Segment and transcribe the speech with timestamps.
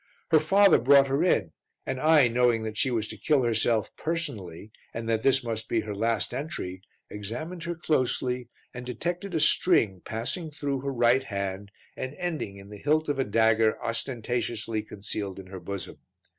[0.31, 1.51] Her father brought her in
[1.85, 5.81] and I, knowing that she was to kill herself personally and that this must be
[5.81, 6.81] her last entry,
[7.11, 12.69] examined her closely and detected a string passing through her right hand and ending in
[12.71, 15.99] the hilt of a dagger ostentatiously concealed in her bosom.